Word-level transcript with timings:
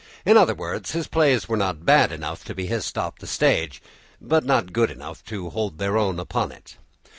In 0.25 0.35
other 0.35 0.55
words, 0.55 0.93
his 0.93 1.07
plays 1.07 1.47
were 1.47 1.55
not 1.55 1.85
bad 1.85 2.11
enough 2.11 2.43
to 2.45 2.55
be 2.55 2.65
hissed 2.65 2.97
off 2.97 3.19
the 3.19 3.27
stage, 3.27 3.83
but 4.19 4.43
not 4.43 4.73
good 4.73 4.89
enough 4.89 5.23
to 5.25 5.51
hold 5.51 5.77
their 5.77 5.95
own 5.95 6.19
upon 6.19 6.51
it. 6.51 6.77